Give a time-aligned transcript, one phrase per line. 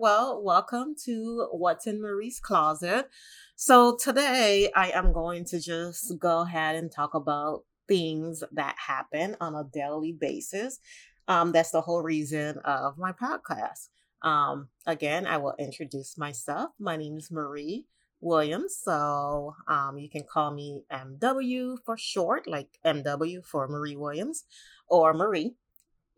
[0.00, 3.10] Well, welcome to What's in Marie's Closet.
[3.56, 9.36] So, today I am going to just go ahead and talk about things that happen
[9.40, 10.78] on a daily basis.
[11.26, 13.88] Um, that's the whole reason of my podcast.
[14.22, 16.70] Um, again, I will introduce myself.
[16.78, 17.86] My name is Marie
[18.20, 18.78] Williams.
[18.80, 24.44] So um, you can call me MW for short, like MW for Marie Williams
[24.86, 25.56] or Marie,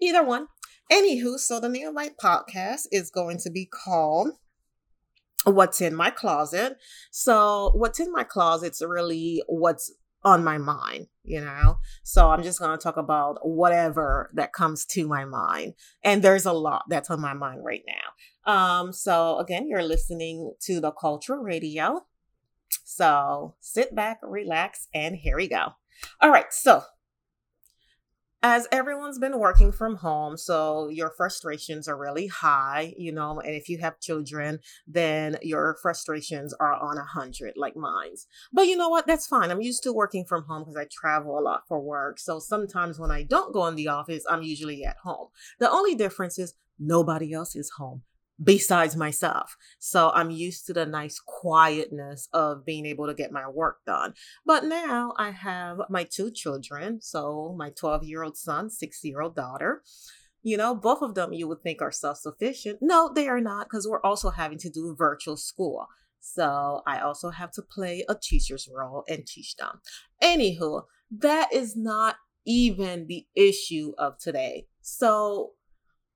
[0.03, 0.49] either one.
[0.91, 4.31] Anywho, so the name my podcast is going to be called
[5.45, 6.79] What's in My Closet.
[7.13, 9.93] So, what's in my closet's really what's
[10.25, 11.79] on my mind, you know?
[12.03, 15.75] So, I'm just going to talk about whatever that comes to my mind.
[16.03, 18.53] And there's a lot that's on my mind right now.
[18.53, 22.01] Um, so, again, you're listening to the Cultural Radio.
[22.83, 25.75] So, sit back, relax, and here we go.
[26.21, 26.83] All right, so
[28.43, 33.55] as everyone's been working from home, so your frustrations are really high, you know, and
[33.55, 38.27] if you have children, then your frustrations are on a hundred, like mine's.
[38.53, 39.07] But you know what?
[39.07, 39.51] That's fine.
[39.51, 42.19] I'm used to working from home because I travel a lot for work.
[42.19, 45.29] So sometimes when I don't go in the office, I'm usually at home.
[45.59, 48.03] The only difference is nobody else is home
[48.43, 49.57] besides myself.
[49.79, 54.15] So I'm used to the nice quietness of being able to get my work done.
[54.47, 57.01] But now I have my two children.
[57.01, 59.83] So my 12 year old son, six year old daughter.
[60.43, 62.79] You know, both of them you would think are self sufficient.
[62.81, 65.87] No, they are not because we're also having to do virtual school.
[66.21, 69.81] So I also have to play a teacher's role and teach them.
[70.23, 74.67] Anywho, that is not even the issue of today.
[74.81, 75.53] So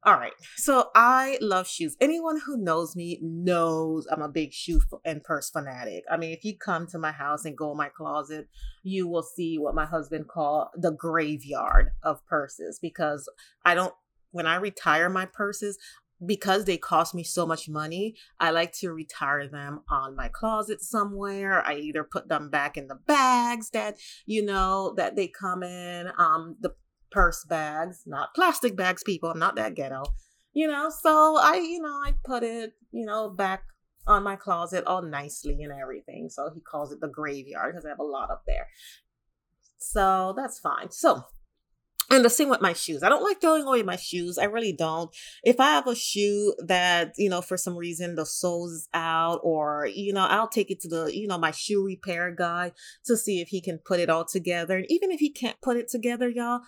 [0.05, 0.33] all right.
[0.57, 1.97] So I love shoes.
[2.01, 6.05] Anyone who knows me knows I'm a big shoe and purse fanatic.
[6.11, 8.49] I mean, if you come to my house and go in my closet,
[8.83, 13.29] you will see what my husband called the graveyard of purses because
[13.65, 13.95] I don't
[14.35, 15.79] when I retire my purses,
[16.25, 20.83] because they cost me so much money, I like to retire them on my closet
[20.83, 21.65] somewhere.
[21.65, 26.11] I either put them back in the bags that, you know, that they come in.
[26.19, 26.75] Um, the
[27.15, 29.31] purse bags, not plastic bags, people.
[29.31, 30.03] I'm not that ghetto.
[30.53, 33.63] You know, so I, you know, I put it, you know, back
[34.07, 36.29] on my closet all nicely and everything.
[36.29, 38.69] So he calls it the graveyard because I have a lot up there.
[39.79, 40.91] So that's fine.
[40.91, 41.25] So
[42.11, 43.03] and the same with my shoes.
[43.03, 44.39] I don't like throwing away my shoes.
[44.39, 45.11] I really don't.
[45.43, 49.89] If I have a shoe that, you know, for some reason the sole's out or,
[49.93, 52.73] you know, I'll take it to the, you know, my shoe repair guy
[53.07, 54.77] to see if he can put it all together.
[54.77, 56.61] And even if he can't put it together, y'all,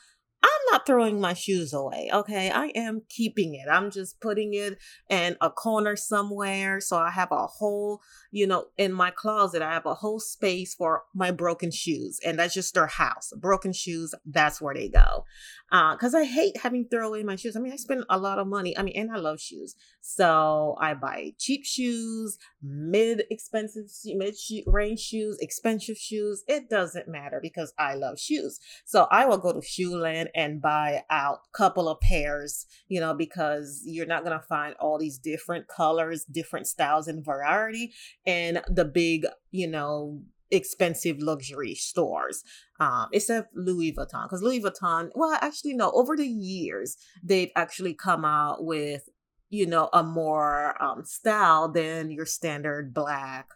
[0.43, 2.11] I'm not throwing my shoes away.
[2.13, 2.51] Okay.
[2.51, 3.69] I am keeping it.
[3.71, 6.81] I'm just putting it in a corner somewhere.
[6.81, 10.75] So I have a whole, you know, in my closet, I have a whole space
[10.75, 12.21] for my broken shoes.
[12.25, 13.33] And that's just their house.
[13.37, 15.25] Broken shoes, that's where they go.
[15.73, 17.57] Uh, cause I hate having to throw away my shoes.
[17.57, 18.77] I mean, I spend a lot of money.
[18.79, 19.75] I mean, and I love shoes.
[20.01, 24.37] So I buy cheap shoes, mid expensive, mid
[24.67, 26.45] range shoes, expensive shoes.
[26.47, 28.61] It doesn't matter because I love shoes.
[28.85, 33.15] So I will go to Shoe Land and buy out couple of pairs, you know,
[33.15, 37.93] because you're not going to find all these different colors, different styles and variety
[38.25, 40.21] in the big, you know,
[40.51, 42.45] expensive luxury stores
[42.79, 47.93] um except louis vuitton because louis vuitton well actually no over the years they've actually
[47.93, 49.09] come out with
[49.51, 53.49] you know a more um style than your standard black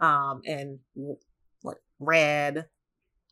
[0.00, 0.80] um and
[1.60, 2.66] what red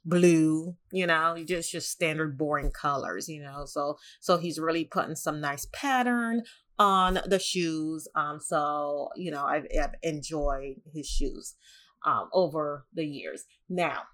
[0.05, 5.15] blue you know just just standard boring colors you know so so he's really putting
[5.15, 6.43] some nice pattern
[6.79, 11.55] on the shoes um so you know i've, I've enjoyed his shoes
[12.07, 14.05] um over the years now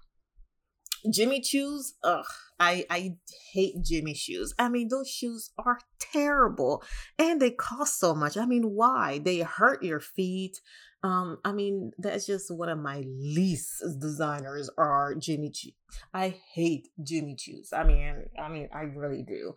[1.09, 2.25] Jimmy Choos, ugh,
[2.59, 3.17] I I
[3.53, 4.49] hate Jimmy Choos.
[4.57, 6.83] I mean, those shoes are terrible
[7.17, 8.35] and they cost so much.
[8.37, 9.19] I mean, why?
[9.19, 10.59] They hurt your feet.
[11.03, 15.71] Um, I mean, that's just one of my least designers are Jimmy Choo.
[16.13, 17.71] I hate Jimmy Choos.
[17.71, 19.55] I mean, I mean, I really do.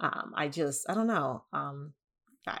[0.00, 1.44] Um, I just, I don't know.
[1.52, 1.92] Um,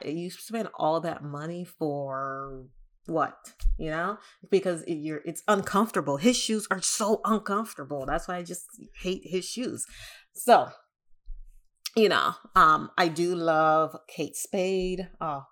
[0.04, 2.66] you spend all that money for
[3.06, 3.34] what
[3.76, 4.18] you know
[4.50, 8.66] because it, you're it's uncomfortable his shoes are so uncomfortable that's why i just
[9.00, 9.84] hate his shoes
[10.32, 10.68] so
[11.96, 15.42] you know um i do love kate spade oh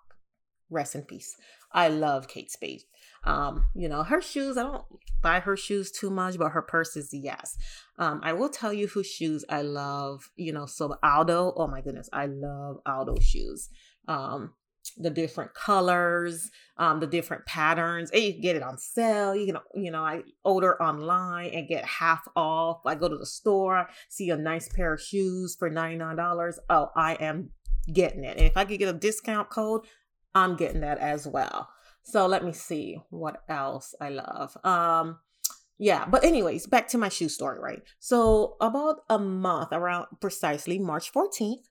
[0.69, 1.35] rest in peace
[1.71, 2.81] i love kate spade
[3.25, 4.85] um you know her shoes i don't
[5.21, 7.57] buy her shoes too much but her purses yes
[7.97, 11.81] um i will tell you whose shoes i love you know so aldo oh my
[11.81, 13.69] goodness i love aldo shoes
[14.07, 14.53] um
[14.97, 19.35] the different colors, um, the different patterns, and you can get it on sale.
[19.35, 22.81] You can, you know, I order online and get half off.
[22.85, 26.55] I go to the store, see a nice pair of shoes for $99.
[26.69, 27.51] Oh, I am
[27.91, 28.37] getting it.
[28.37, 29.81] And if I could get a discount code,
[30.35, 31.69] I'm getting that as well.
[32.03, 34.57] So let me see what else I love.
[34.63, 35.19] Um,
[35.77, 37.81] yeah, but anyways, back to my shoe story, right?
[37.99, 41.63] So about a month, around precisely March 14th,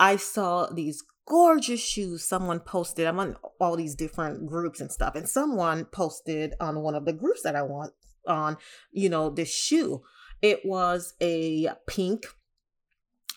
[0.00, 3.06] I saw these gorgeous shoes someone posted.
[3.06, 7.12] I'm on all these different groups and stuff, and someone posted on one of the
[7.12, 7.92] groups that I want
[8.26, 8.56] on,
[8.92, 10.02] you know, this shoe.
[10.40, 12.26] It was a pink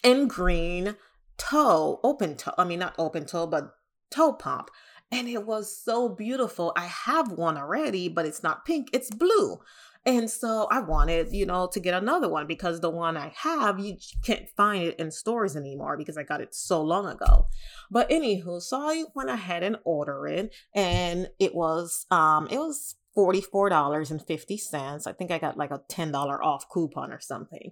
[0.04, 0.96] and green
[1.38, 2.54] toe, open toe.
[2.58, 3.74] I mean, not open toe, but
[4.10, 4.70] toe pump.
[5.12, 6.74] And it was so beautiful.
[6.76, 9.60] I have one already, but it's not pink, it's blue.
[10.06, 13.78] And so I wanted, you know, to get another one because the one I have,
[13.78, 17.48] you can't find it in stores anymore because I got it so long ago.
[17.92, 22.96] But anywho, so I went ahead and ordered it and it was um it was
[23.18, 25.08] $44.50.
[25.08, 27.72] I think I got like a $10 off coupon or something.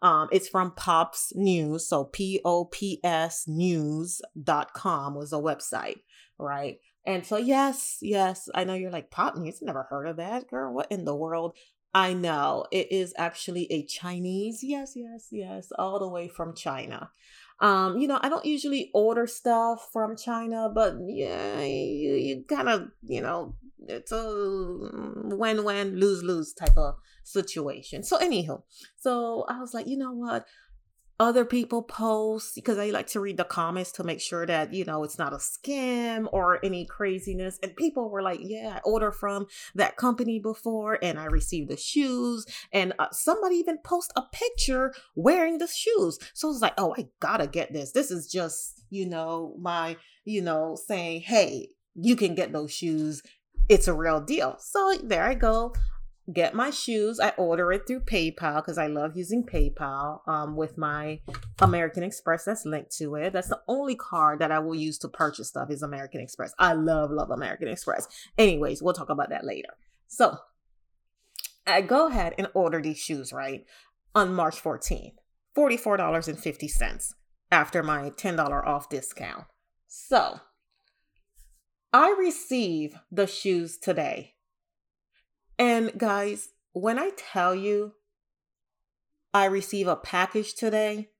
[0.00, 1.86] Um, it's from Pops News.
[1.88, 6.00] So P O P S news.com was a website,
[6.38, 6.78] right?
[7.04, 10.74] And so, yes, yes, I know you're like, Pop News, never heard of that, girl.
[10.74, 11.56] What in the world?
[11.94, 17.10] I know it is actually a Chinese, yes, yes, yes, all the way from China.
[17.60, 22.68] Um, you know, I don't usually order stuff from China, but yeah, you, you kind
[22.68, 23.54] of, you know,
[23.88, 24.22] it's a
[25.34, 28.02] win win, lose lose type of situation.
[28.02, 28.62] So, anywho,
[28.98, 30.46] so I was like, you know what?
[31.18, 34.84] Other people post because I like to read the comments to make sure that, you
[34.84, 37.58] know, it's not a scam or any craziness.
[37.62, 41.76] And people were like, yeah, I ordered from that company before and I received the
[41.76, 42.44] shoes.
[42.72, 46.18] And uh, somebody even post a picture wearing the shoes.
[46.34, 47.92] So I was like, oh, I gotta get this.
[47.92, 53.22] This is just, you know, my, you know, saying, hey, you can get those shoes.
[53.68, 54.56] It's a real deal.
[54.58, 55.72] So there I go
[56.32, 57.20] get my shoes.
[57.20, 61.20] I order it through PayPal because I love using PayPal um, with my
[61.60, 63.32] American Express that's linked to it.
[63.32, 66.52] That's the only card that I will use to purchase stuff is American Express.
[66.58, 68.08] I love, love American Express.
[68.36, 69.70] Anyways, we'll talk about that later.
[70.08, 70.38] So
[71.66, 73.64] I go ahead and order these shoes, right?
[74.14, 75.14] On March 14th,
[75.56, 77.12] $44.50
[77.50, 79.44] after my $10 off discount.
[79.86, 80.40] So
[81.92, 84.35] I receive the shoes today
[85.58, 87.92] and guys, when I tell you
[89.32, 91.10] I receive a package today,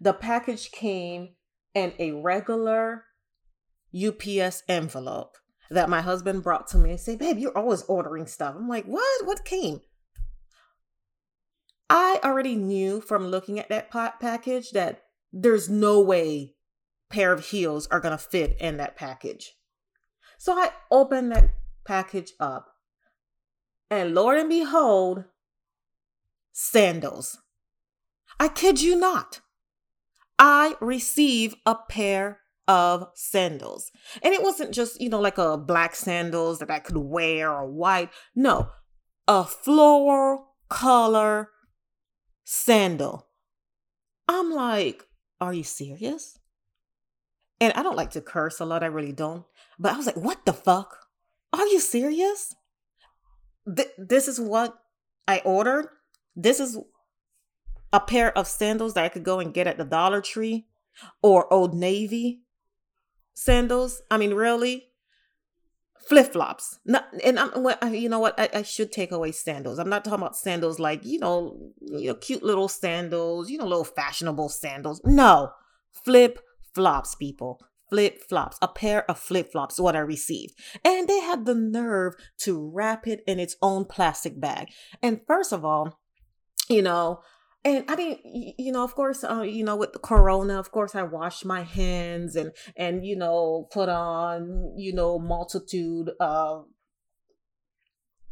[0.00, 1.34] the package came
[1.74, 3.04] in a regular
[3.94, 5.36] UPS envelope
[5.70, 8.54] that my husband brought to me and said, Babe, you're always ordering stuff.
[8.56, 9.26] I'm like, What?
[9.26, 9.80] What came?
[11.88, 15.02] I already knew from looking at that package that
[15.32, 16.54] there's no way
[17.10, 19.52] pair of heels are going to fit in that package.
[20.38, 21.50] So I opened that
[21.86, 22.71] package up
[23.92, 25.24] and Lord and behold,
[26.50, 27.38] sandals.
[28.40, 29.42] I kid you not.
[30.38, 33.90] I receive a pair of sandals.
[34.22, 37.70] And it wasn't just, you know, like a black sandals that I could wear or
[37.70, 38.08] white.
[38.34, 38.70] No,
[39.28, 41.50] a floral color
[42.44, 43.28] sandal.
[44.26, 45.04] I'm like,
[45.38, 46.38] are you serious?
[47.60, 49.44] And I don't like to curse a lot, I really don't.
[49.78, 50.96] But I was like, what the fuck?
[51.52, 52.54] Are you serious?
[53.66, 54.78] Th- this is what
[55.26, 55.88] I ordered.
[56.34, 56.78] This is
[57.92, 60.66] a pair of sandals that I could go and get at the Dollar Tree
[61.22, 62.42] or Old Navy
[63.34, 64.02] sandals.
[64.10, 64.88] I mean, really?
[66.08, 66.78] Flip flops.
[67.22, 68.38] And I'm, you know what?
[68.38, 69.78] I, I, should take away sandals.
[69.78, 73.66] I'm not talking about sandals like, you know, you know, cute little sandals, you know,
[73.66, 75.00] little fashionable sandals.
[75.04, 75.52] No,
[75.92, 76.40] flip
[76.74, 77.60] flops, people
[77.92, 80.54] flip flops, a pair of flip flops, what I received.
[80.82, 84.68] And they had the nerve to wrap it in its own plastic bag.
[85.02, 86.00] And first of all,
[86.70, 87.20] you know,
[87.66, 90.94] and I didn't, you know, of course, uh, you know, with the corona, of course,
[90.94, 96.64] I washed my hands and, and, you know, put on, you know, multitude of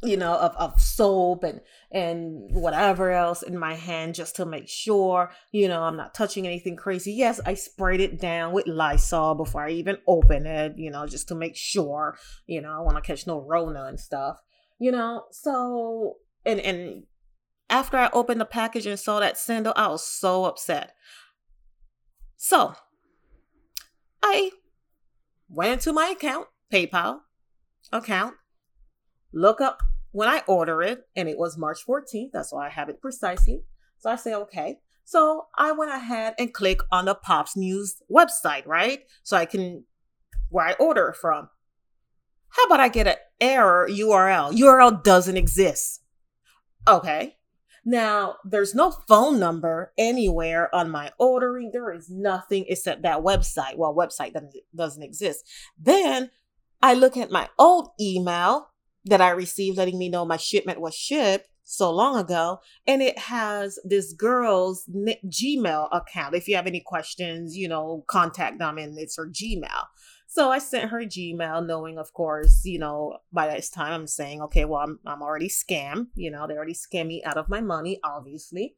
[0.02, 4.68] you know of, of soap and and whatever else in my hand just to make
[4.68, 7.12] sure you know i'm not touching anything crazy.
[7.12, 11.28] Yes i sprayed it down with lysol before i even open it you know just
[11.28, 12.16] to make sure
[12.46, 14.40] you know i want to catch no rona and stuff
[14.80, 15.26] you know?
[15.30, 17.04] So and and
[17.68, 20.94] after i opened the package and saw that sandal i was so upset.
[22.36, 22.74] So
[24.22, 24.50] i
[25.48, 27.20] went into my account paypal
[27.92, 28.34] account
[29.32, 29.82] look up
[30.12, 33.62] when I order it, and it was March 14th, that's why I have it precisely.
[33.98, 34.80] So I say, okay.
[35.04, 39.00] So I went ahead and click on the Pops News website, right?
[39.22, 39.84] So I can,
[40.48, 41.48] where I order from.
[42.48, 44.52] How about I get an error URL?
[44.52, 46.02] URL doesn't exist.
[46.88, 47.36] Okay.
[47.84, 51.70] Now, there's no phone number anywhere on my ordering.
[51.72, 53.76] There is nothing except that website.
[53.76, 55.48] Well, website doesn't, doesn't exist.
[55.78, 56.30] Then
[56.82, 58.70] I look at my old email
[59.04, 63.16] that I received letting me know my shipment was shipped so long ago and it
[63.16, 66.34] has this girl's gmail account.
[66.34, 69.84] If you have any questions you know contact them and it's her gmail.
[70.26, 74.40] So i sent her gmail knowing of course you know by this time i'm saying
[74.42, 77.60] okay well i'm, I'm already scammed you know they already scammed me out of my
[77.60, 78.76] money obviously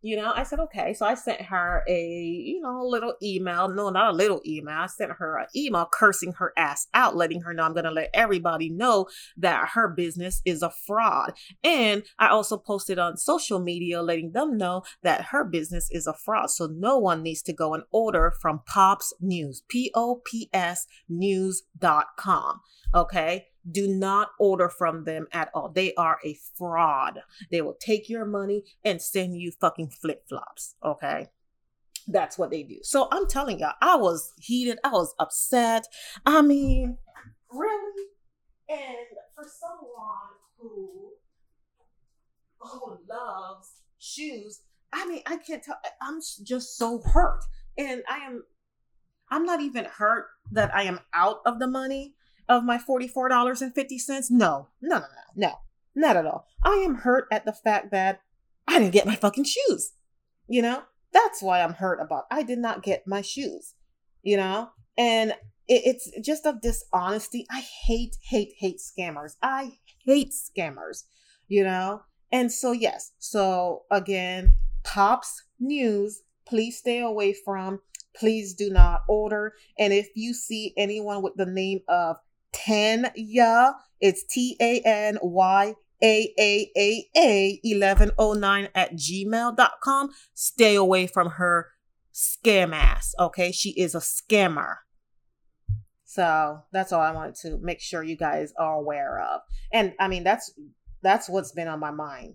[0.00, 0.94] you know i said okay.
[0.94, 4.78] So i sent her a you know a little email no not a little email
[4.78, 7.90] i sent her an email cursing her ass out letting her know i'm going to
[7.90, 11.32] let everybody know that her business is a fraud.
[11.64, 16.14] And i also posted on social media letting them know that her business is a
[16.14, 16.50] fraud.
[16.50, 22.60] So no one needs to go and order from pops news p-o-p-s news.com
[22.94, 25.68] okay do not order from them at all.
[25.68, 27.20] They are a fraud.
[27.50, 30.74] They will take your money and send you fucking flip flops.
[30.84, 31.28] Okay.
[32.06, 32.78] That's what they do.
[32.82, 34.78] So I'm telling y'all, I was heated.
[34.82, 35.86] I was upset.
[36.24, 36.96] I mean,
[37.50, 38.06] really?
[38.68, 41.10] And for someone who
[42.60, 44.62] who loves shoes,
[44.92, 45.78] I mean, I can't tell.
[46.00, 47.44] I'm just so hurt.
[47.76, 48.42] And I am,
[49.30, 52.14] I'm not even hurt that I am out of the money
[52.48, 54.30] of my $44.50?
[54.30, 55.52] No, no, no, no, no,
[55.94, 56.46] not at all.
[56.62, 58.20] I am hurt at the fact that
[58.66, 59.92] I didn't get my fucking shoes.
[60.48, 62.24] You know, that's why I'm hurt about.
[62.30, 63.74] I did not get my shoes,
[64.22, 65.32] you know, and
[65.66, 67.46] it, it's just of dishonesty.
[67.50, 69.36] I hate, hate, hate scammers.
[69.42, 69.72] I
[70.04, 71.04] hate scammers,
[71.48, 72.02] you know,
[72.32, 73.12] and so yes.
[73.18, 77.80] So again, Pops News, please stay away from.
[78.16, 79.52] Please do not order.
[79.78, 82.16] And if you see anyone with the name of
[82.52, 83.74] Tanya.
[84.00, 90.10] It's T A N Y A A A A 1109 at gmail.com.
[90.34, 91.68] Stay away from her
[92.14, 93.14] scam ass.
[93.18, 93.52] Okay.
[93.52, 94.76] She is a scammer.
[96.04, 99.42] So that's all I wanted to make sure you guys are aware of.
[99.72, 100.52] And I mean, that's
[101.02, 102.34] that's what's been on my mind.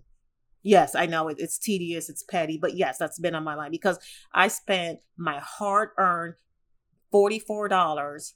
[0.62, 3.72] Yes, I know it, it's tedious, it's petty, but yes, that's been on my mind
[3.72, 3.98] because
[4.32, 6.34] I spent my hard earned
[7.12, 8.32] $44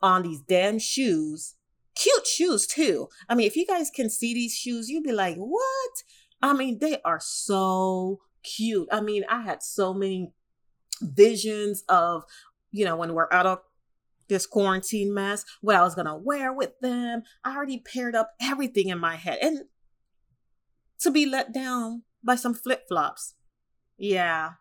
[0.00, 1.54] on these damn shoes.
[1.94, 3.08] Cute shoes too.
[3.28, 5.92] I mean, if you guys can see these shoes, you'd be like, what?
[6.42, 8.88] I mean, they are so cute.
[8.92, 10.32] I mean, I had so many
[11.00, 12.24] visions of,
[12.70, 13.58] you know, when we're out of
[14.28, 17.22] this quarantine mess, what I was gonna wear with them.
[17.44, 19.38] I already paired up everything in my head.
[19.40, 19.64] And
[21.00, 23.34] to be let down by some flip flops.
[23.96, 24.52] Yeah.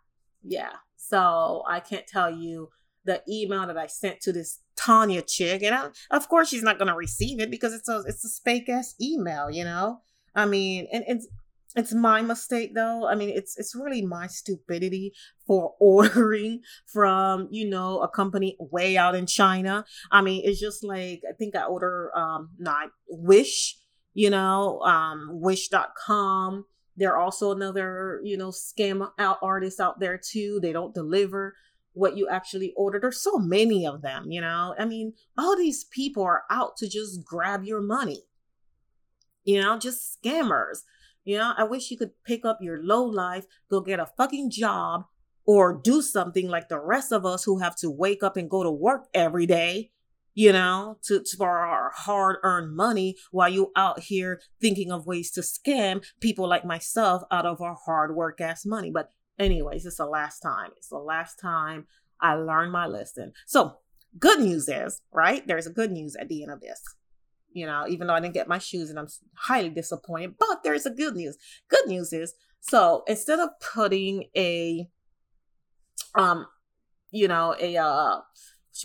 [0.44, 0.74] Yeah.
[0.98, 2.70] So I can't tell you
[3.06, 6.80] the email that I sent to this Tanya chick, and I, of course she's not
[6.80, 10.02] gonna receive it because it's a it's a fake ass email, you know.
[10.36, 11.28] I mean, and it's
[11.76, 13.08] it's my mistake though.
[13.08, 15.14] I mean, it's it's really my stupidity
[15.48, 19.86] for ordering from you know a company way out in China.
[20.12, 23.78] I mean, it's just like I think I order um not Wish,
[24.14, 26.66] you know, um Wish.com.
[26.96, 30.60] They're also another you know scam out out there too.
[30.62, 31.56] They don't deliver
[31.94, 33.04] what you actually ordered.
[33.04, 34.76] There's so many of them, you know?
[34.78, 38.24] I mean, all these people are out to just grab your money,
[39.44, 40.80] you know, just scammers.
[41.24, 44.52] You know, I wish you could pick up your low life, go get a fucking
[44.52, 45.06] job,
[45.46, 48.64] or do something like the rest of us who have to wake up and go
[48.64, 49.92] to work every day,
[50.34, 55.06] you know, to, to for our hard earned money while you out here thinking of
[55.06, 58.92] ways to scam people like myself out of our hard work ass money.
[58.92, 60.72] But anyways, it's the last time.
[60.78, 61.88] It's the last time
[62.20, 63.34] I learned my lesson.
[63.46, 63.78] So,
[64.20, 65.46] good news is, right?
[65.46, 66.82] There's a good news at the end of this.
[67.52, 70.86] You know, even though I didn't get my shoes and I'm highly disappointed, but there's
[70.88, 71.38] a good news.
[71.70, 74.90] Good news is, so instead of putting a,
[76.16, 76.48] um,
[77.12, 78.22] you know, a, uh,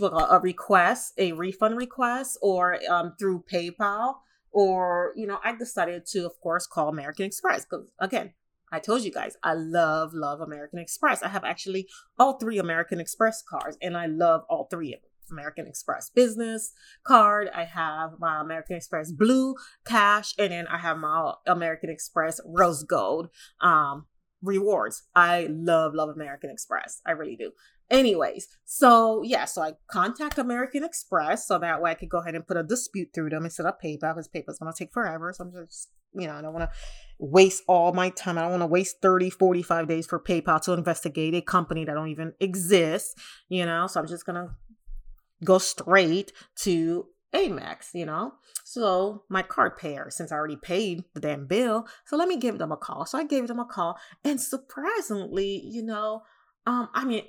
[0.01, 4.17] a request, a refund request, or um, through PayPal,
[4.51, 8.35] or you know, I decided to, of course, call American Express because again,
[8.73, 11.23] I told you guys, I love, love American Express.
[11.23, 15.09] I have actually all three American Express cards, and I love all three of them.
[15.31, 16.73] American Express business
[17.05, 17.51] card.
[17.55, 22.83] I have my American Express blue cash, and then I have my American Express rose
[22.83, 23.29] gold
[23.61, 24.07] um,
[24.43, 25.05] rewards.
[25.15, 27.01] I love, love American Express.
[27.07, 27.53] I really do.
[27.91, 32.35] Anyways, so yeah, so I contact American Express so that way I could go ahead
[32.35, 35.33] and put a dispute through them instead of PayPal because PayPal's gonna take forever.
[35.33, 36.77] So I'm just, you know, I don't want to
[37.19, 38.39] waste all my time.
[38.39, 41.95] I don't want to waste 30, 45 days for PayPal to investigate a company that
[41.95, 43.87] don't even exist, you know.
[43.87, 44.57] So I'm just gonna
[45.45, 48.33] go straight to Amex, you know?
[48.65, 52.59] So my card payer, since I already paid the damn bill, so let me give
[52.59, 53.07] them a call.
[53.07, 53.99] So I gave them a call.
[54.25, 56.23] And surprisingly, you know,
[56.67, 57.23] um, I mean,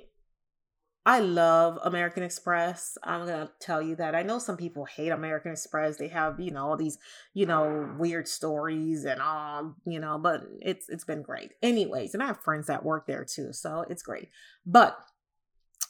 [1.06, 2.98] I love American Express.
[3.02, 4.14] I'm going to tell you that.
[4.14, 5.96] I know some people hate American Express.
[5.96, 6.98] They have, you know, all these,
[7.32, 11.52] you know, weird stories and all, you know, but it's it's been great.
[11.62, 14.28] Anyways, and I have friends that work there too, so it's great.
[14.66, 14.98] But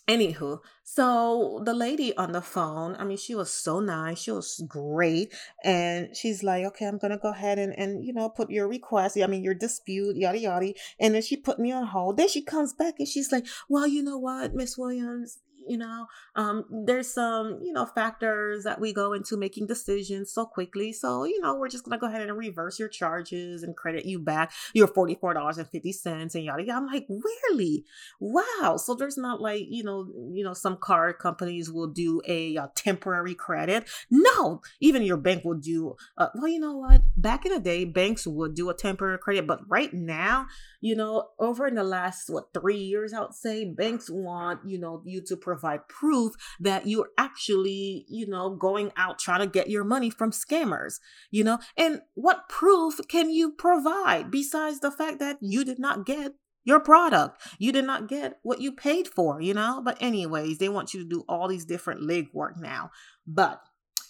[0.08, 4.18] Anywho, so the lady on the phone, I mean, she was so nice.
[4.18, 5.32] She was great.
[5.62, 8.66] And she's like, okay, I'm going to go ahead and, and, you know, put your
[8.66, 10.72] request, I mean, your dispute, yada, yada.
[10.98, 12.16] And then she put me on hold.
[12.16, 16.06] Then she comes back and she's like, well, you know what, Miss Williams, you know
[16.36, 20.92] um, there's some you know factors that we go into making decisions so quickly.
[20.92, 24.18] So you know we're just gonna go ahead and reverse your charges and credit you
[24.18, 26.78] back your $44.50 and yada yada.
[26.78, 27.84] I'm like really?
[28.20, 28.76] Wow.
[28.76, 32.70] So there's not like you know you know some card companies will do a, a
[32.74, 33.88] temporary credit.
[34.10, 37.02] No even your bank will do uh, well you know what?
[37.16, 40.46] Back in the day banks would do a temporary credit but right now
[40.80, 44.78] you know over in the last what three years i would say banks want you
[44.78, 49.68] know you to provide proof that you're actually, you know, going out trying to get
[49.68, 50.94] your money from scammers,
[51.30, 51.58] you know?
[51.76, 56.80] And what proof can you provide besides the fact that you did not get your
[56.80, 57.40] product.
[57.58, 59.80] You did not get what you paid for, you know?
[59.84, 62.90] But, anyways, they want you to do all these different legwork now.
[63.26, 63.60] But,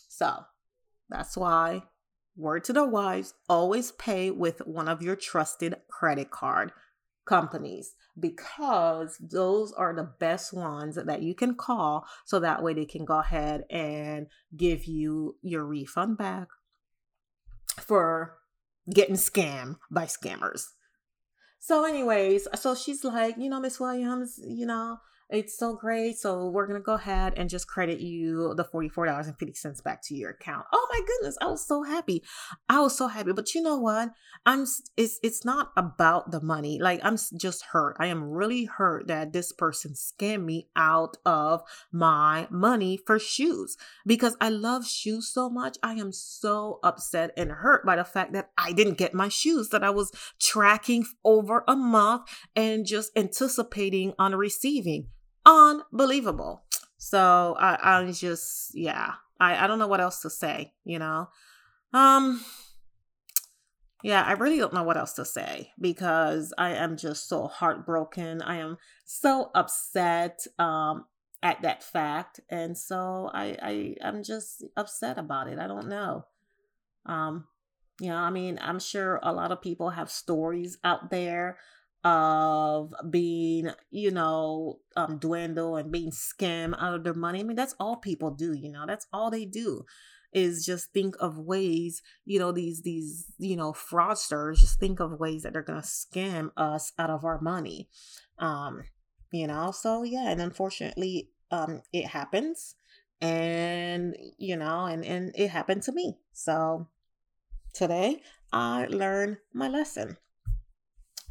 [0.09, 0.40] so
[1.09, 1.85] that's why,
[2.37, 6.73] word to the wise, always pay with one of your trusted credit card
[7.24, 12.84] companies because those are the best ones that you can call so that way they
[12.84, 16.48] can go ahead and give you your refund back
[17.78, 18.36] for
[18.92, 20.64] getting scammed by scammers.
[21.58, 24.98] So, anyways, so she's like, you know, Miss Williams, you know,
[25.32, 26.18] it's so great.
[26.18, 30.66] So we're gonna go ahead and just credit you the $44.50 back to your account.
[30.72, 32.22] Oh my goodness, I was so happy.
[32.68, 33.32] I was so happy.
[33.32, 34.10] But you know what?
[34.44, 36.78] I'm it's it's not about the money.
[36.80, 37.96] Like I'm just hurt.
[37.99, 43.76] I am really hurt that this person scammed me out of my money for shoes
[44.06, 45.78] because I love shoes so much.
[45.82, 49.68] I am so upset and hurt by the fact that I didn't get my shoes
[49.68, 52.22] that I was tracking over a month
[52.57, 55.09] and just anticipating on receiving
[55.46, 56.62] unbelievable.
[56.98, 61.29] So I, I just, yeah, I, I don't know what else to say, you know?
[61.92, 62.44] Um,
[64.03, 68.42] yeah, I really don't know what else to say because I am just so heartbroken.
[68.42, 71.05] I am so upset um
[71.42, 72.40] at that fact.
[72.50, 75.59] And so I, I I'm just upset about it.
[75.59, 76.26] I don't know.
[77.07, 77.46] Um,
[78.00, 81.59] you know, I mean, I'm sure a lot of people have stories out there
[82.04, 87.40] of being, you know, um, dwindle and being scammed out of their money.
[87.40, 89.84] I mean, that's all people do, you know, that's all they do
[90.32, 95.18] is just think of ways, you know, these, these, you know, fraudsters just think of
[95.18, 97.88] ways that they're going to scam us out of our money.
[98.38, 98.84] Um,
[99.32, 102.76] you know, so yeah, and unfortunately, um, it happens
[103.20, 106.16] and, you know, and, and it happened to me.
[106.32, 106.88] So
[107.74, 110.16] today I learned my lesson.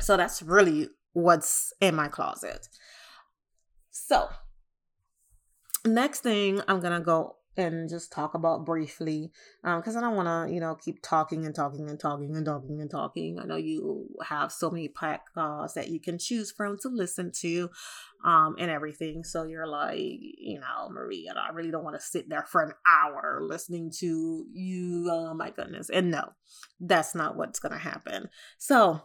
[0.02, 2.68] So that's really what's in my closet.
[3.92, 4.30] So,
[5.86, 9.32] next thing I'm going to go and just talk about briefly
[9.64, 12.46] because um, I don't want to, you know, keep talking and talking and talking and
[12.46, 13.38] talking and talking.
[13.40, 17.70] I know you have so many podcasts that you can choose from to listen to
[18.24, 19.24] um, and everything.
[19.24, 22.74] So you're like, you know, Maria, I really don't want to sit there for an
[22.88, 25.10] hour listening to you.
[25.12, 25.90] Oh my goodness.
[25.90, 26.30] And no,
[26.80, 28.30] that's not what's going to happen.
[28.58, 29.02] So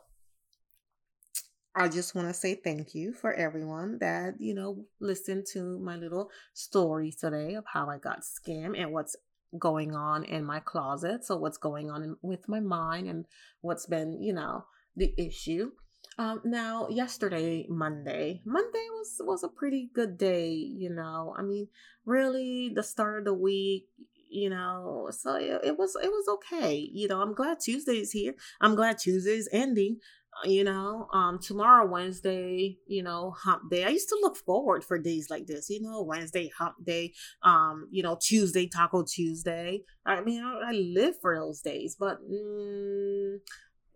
[1.76, 5.96] I just want to say thank you for everyone that, you know, listened to my
[5.96, 9.16] little story today of how I got scammed and what's
[9.58, 11.24] going on in my closet.
[11.24, 13.26] So, what's going on in, with my mind and
[13.60, 15.72] what's been, you know, the issue.
[16.16, 20.52] Um, now, yesterday, Monday, Monday was was a pretty good day.
[20.52, 21.68] You know, I mean,
[22.06, 23.88] really, the start of the week,
[24.34, 28.34] you know so it, it, was it was okay you know i'm glad tuesday's here
[28.60, 29.98] i'm glad tuesday's ending
[30.44, 33.84] you know um tomorrow wednesday you know hump day.
[33.84, 37.88] I used to look forward for days like this you know wednesday hump day um
[37.90, 39.82] you know tuesday taco tuesday.
[40.04, 43.36] I mean i, I live for those days but mm,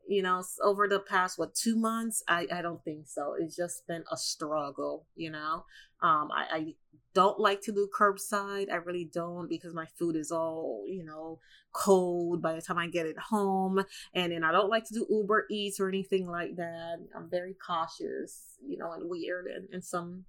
[0.07, 2.23] you know over the past what two months?
[2.29, 3.35] I i don't think so.
[3.39, 5.65] It's just been a struggle you know
[6.01, 6.75] Um, I, I
[7.15, 8.71] don't like to do curbside.
[8.71, 11.41] I really don't because my food is all, you know,
[11.73, 13.85] cold by the time I get it home.
[14.15, 16.99] And then I don't like to do Uber Eats or anything like that.
[17.17, 20.25] I'm very cautious, you know, and weird in, in some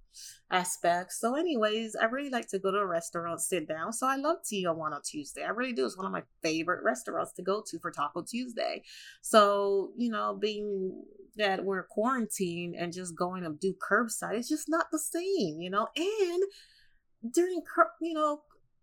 [0.50, 1.20] aspects.
[1.20, 3.92] So, anyways, I really like to go to a restaurant, sit down.
[3.92, 5.44] So I love Tijuana Tuesday.
[5.44, 5.86] I really do.
[5.86, 8.82] It's one of my favorite restaurants to go to for Taco Tuesday.
[9.22, 11.04] So, you know, being
[11.36, 15.70] that we're quarantined and just going to do curbside, it's just not the same, you
[15.70, 16.42] know, and
[17.32, 17.62] during
[18.00, 18.42] you know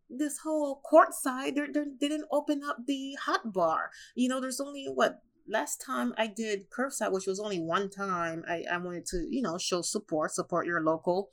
[0.10, 1.68] this whole court side they
[2.00, 3.92] didn't open up the hot bar.
[4.16, 8.44] You know there's only what last time i did curbside which was only one time
[8.50, 11.30] i, I wanted to you know show support support your local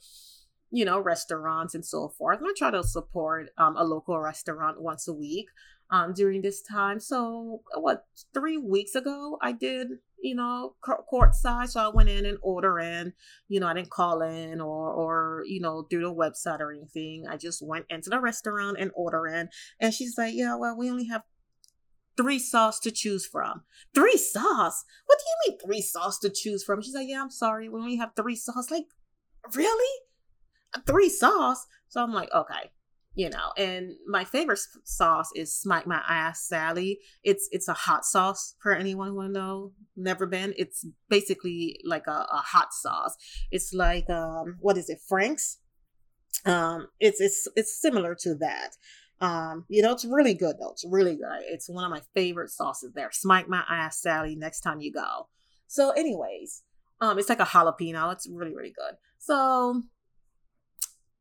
[0.75, 2.41] you know restaurants and so forth.
[2.41, 5.47] And i try to support um, a local restaurant once a week
[5.91, 6.99] um, during this time.
[6.99, 9.89] So what three weeks ago i did
[10.25, 11.69] you know, court side.
[11.69, 13.13] So I went in and order in.
[13.47, 17.27] You know, I didn't call in or or you know through the website or anything.
[17.29, 19.51] I just went into the restaurant and order in.
[19.79, 21.23] And she's like, yeah, well, we only have
[22.17, 23.65] three sauce to choose from.
[23.95, 24.85] Three sauce?
[25.05, 26.81] What do you mean three sauce to choose from?
[26.81, 28.71] She's like, yeah, I'm sorry, we only have three sauce.
[28.71, 28.87] Like,
[29.55, 30.01] really?
[30.87, 31.67] Three sauce?
[31.89, 32.71] So I'm like, okay
[33.15, 36.99] you know and my favorite sauce is smite my ass sally.
[37.23, 39.73] It's it's a hot sauce for anyone who know.
[39.97, 40.55] Never been.
[40.57, 43.17] It's basically like a, a hot sauce.
[43.51, 44.99] It's like um what is it?
[45.09, 45.59] Frank's?
[46.45, 48.71] Um it's it's it's similar to that.
[49.21, 50.73] Um you know it's really good though.
[50.73, 51.43] It's really good.
[51.43, 53.11] It's one of my favorite sauces there.
[53.13, 55.29] Smite my ass sally next time you go.
[55.69, 56.63] So anyways
[57.01, 58.13] um it's like a jalapeno.
[58.13, 58.97] It's really really good.
[59.19, 59.83] So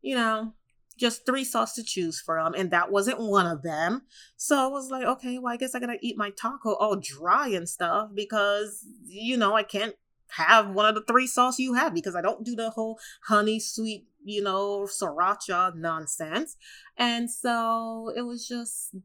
[0.02, 0.54] you know
[0.98, 4.04] just three sauce to choose from, and that wasn't one of them.
[4.38, 7.50] So I was like, okay, well, I guess I gotta eat my taco all dry
[7.50, 9.96] and stuff because you know I can't
[10.36, 13.60] have one of the three sauce you have because I don't do the whole honey
[13.60, 16.58] sweet, you know, sriracha nonsense.
[16.98, 18.96] And so it was just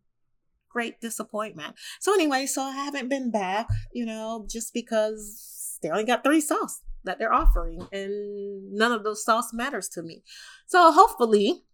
[0.71, 1.75] great disappointment.
[2.01, 6.41] So anyway, so I haven't been back, you know, just because they only got three
[6.41, 10.23] sauce that they're offering and none of those sauce matters to me.
[10.67, 11.65] So hopefully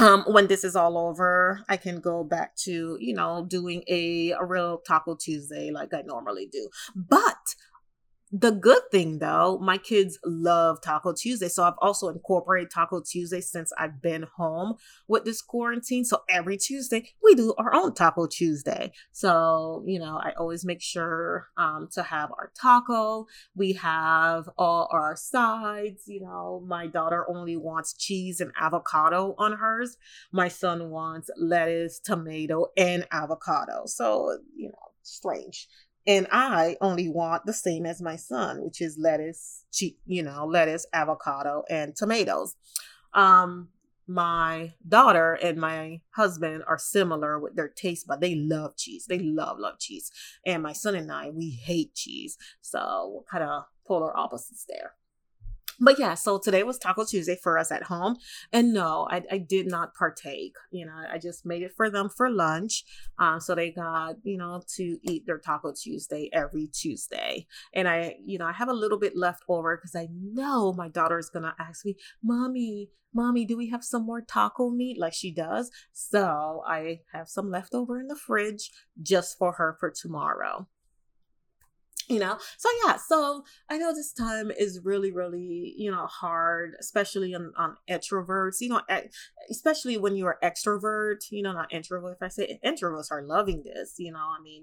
[0.00, 4.30] um, when this is all over, I can go back to, you know, doing a,
[4.32, 6.68] a real Taco Tuesday like I normally do.
[6.94, 7.36] But
[8.32, 11.48] the good thing though, my kids love Taco Tuesday.
[11.48, 14.74] So I've also incorporated Taco Tuesday since I've been home
[15.08, 16.04] with this quarantine.
[16.04, 18.92] So every Tuesday we do our own Taco Tuesday.
[19.10, 23.26] So, you know, I always make sure um, to have our taco.
[23.56, 26.04] We have all our sides.
[26.06, 29.96] You know, my daughter only wants cheese and avocado on hers.
[30.30, 33.82] My son wants lettuce, tomato, and avocado.
[33.86, 35.66] So, you know, strange
[36.10, 39.64] and I only want the same as my son, which is lettuce,
[40.06, 42.56] you know, lettuce, avocado, and tomatoes.
[43.14, 43.68] Um,
[44.08, 49.06] my daughter and my husband are similar with their taste, but they love cheese.
[49.08, 50.10] They love, love cheese.
[50.44, 52.36] And my son and I, we hate cheese.
[52.60, 54.94] So we're kind of polar opposites there
[55.80, 58.16] but yeah, so today was Taco Tuesday for us at home.
[58.52, 60.54] And no, I, I did not partake.
[60.70, 62.84] You know, I just made it for them for lunch.
[63.18, 67.46] Um, so they got, you know, to eat their Taco Tuesday every Tuesday.
[67.72, 70.88] And I, you know, I have a little bit left over because I know my
[70.88, 74.98] daughter is going to ask me, Mommy, Mommy, do we have some more taco meat
[74.98, 75.70] like she does?
[75.92, 78.70] So I have some left over in the fridge
[79.02, 80.68] just for her for tomorrow
[82.10, 82.36] you know?
[82.58, 87.52] So yeah so i know this time is really really you know hard especially on,
[87.56, 89.02] on introverts you know eh,
[89.50, 93.94] especially when you're extrovert you know not introvert if i say introverts are loving this
[93.98, 94.62] you know i mean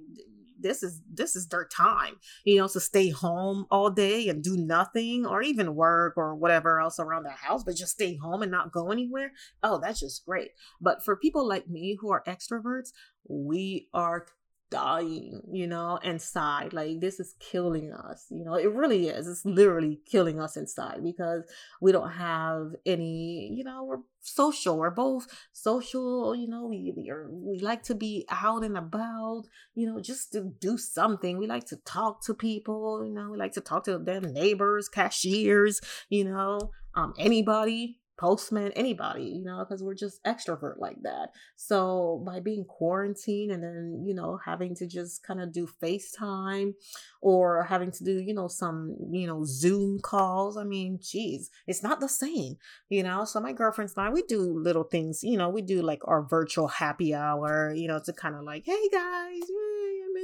[0.59, 4.57] this is this is their time you know to stay home all day and do
[4.57, 8.51] nothing or even work or whatever else around the house but just stay home and
[8.51, 9.31] not go anywhere.
[9.63, 10.51] Oh that's just great.
[10.81, 12.89] But for people like me who are extroverts
[13.29, 14.25] we are
[14.69, 16.73] dying, you know, inside.
[16.73, 18.55] Like this is killing us, you know.
[18.55, 19.27] It really is.
[19.27, 21.43] It's literally killing us inside because
[21.81, 24.77] we don't have any, you know, we're social.
[24.77, 29.43] We're both social, you know, we we, are, we like to be out and about,
[29.75, 31.37] you know, just to do something.
[31.37, 34.89] We like to talk to people, you know, we like to talk to their neighbors,
[34.89, 41.29] cashiers, you know, um anybody postman, anybody, you know, because we're just extrovert like that.
[41.55, 46.73] So by being quarantined and then, you know, having to just kind of do FaceTime
[47.21, 51.83] or having to do, you know, some, you know, Zoom calls, I mean, geez, it's
[51.83, 52.57] not the same,
[52.89, 53.25] you know.
[53.25, 56.23] So my girlfriends and I, we do little things, you know, we do like our
[56.23, 59.41] virtual happy hour, you know, to kind of like, hey guys,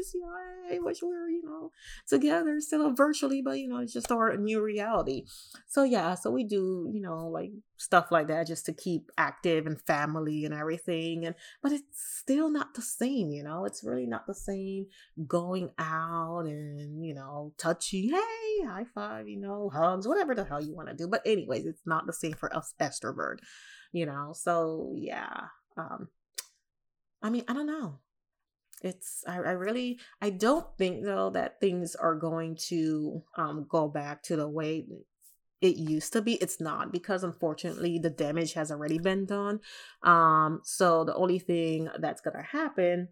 [0.03, 0.25] miss you.
[0.71, 1.71] I wish we were, you know,
[2.07, 5.23] together still virtually, but you know, it's just our new reality.
[5.67, 9.65] So yeah, so we do, you know, like stuff like that just to keep active
[9.65, 11.25] and family and everything.
[11.25, 13.65] And but it's still not the same, you know.
[13.65, 14.87] It's really not the same
[15.27, 20.63] going out and you know, touchy, hey, high five, you know, hugs, whatever the hell
[20.63, 21.07] you want to do.
[21.07, 23.37] But anyways, it's not the same for us extrovert,
[23.91, 24.33] you know.
[24.35, 25.47] So yeah.
[25.77, 26.07] Um
[27.21, 27.99] I mean, I don't know.
[28.83, 33.87] It's I, I really I don't think though that things are going to um go
[33.87, 34.85] back to the way
[35.61, 36.33] it used to be.
[36.35, 39.61] It's not because unfortunately the damage has already been done.
[40.03, 43.07] Um so the only thing that's to happen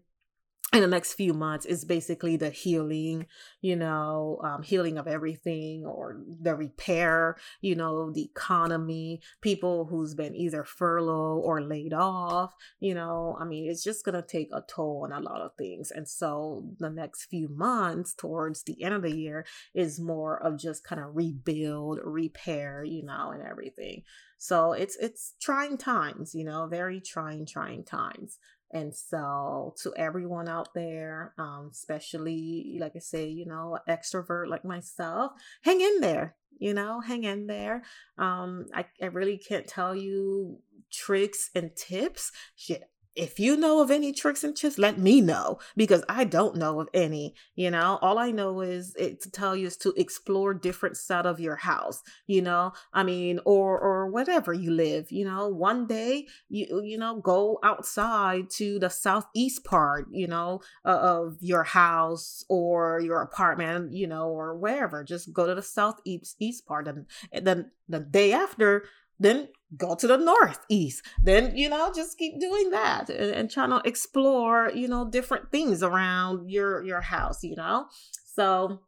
[0.72, 3.26] in the next few months is basically the healing,
[3.60, 10.14] you know, um, healing of everything or the repair, you know, the economy, people who's
[10.14, 14.48] been either furloughed or laid off, you know, I mean, it's just going to take
[14.50, 15.90] a toll on a lot of things.
[15.90, 20.58] And so the next few months towards the end of the year is more of
[20.58, 24.04] just kind of rebuild, repair, you know, and everything.
[24.38, 28.38] So it's it's trying times, you know, very trying, trying times.
[28.72, 34.64] And so, to everyone out there, um, especially like I say, you know, extrovert like
[34.64, 35.32] myself,
[35.62, 36.36] hang in there.
[36.58, 37.82] You know, hang in there.
[38.18, 40.58] Um, I, I really can't tell you
[40.92, 42.30] tricks and tips.
[42.54, 46.56] Shit, if you know of any tricks and tips, let me know because I don't
[46.56, 47.34] know of any.
[47.54, 51.26] You know, all I know is it to tell you is to explore different side
[51.26, 52.02] of your house.
[52.26, 55.12] You know, I mean, or or whatever you live.
[55.12, 60.06] You know, one day you you know go outside to the southeast part.
[60.10, 63.92] You know, uh, of your house or your apartment.
[63.92, 65.04] You know, or wherever.
[65.04, 68.84] Just go to the southeast east part, and, and then the day after
[69.22, 73.70] then go to the northeast then you know just keep doing that and, and trying
[73.70, 77.86] to explore you know different things around your your house you know
[78.24, 78.80] so